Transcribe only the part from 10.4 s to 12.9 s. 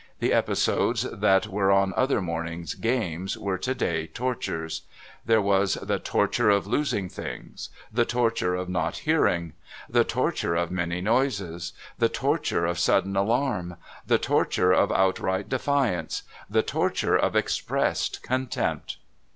of Many Noises, the Torture of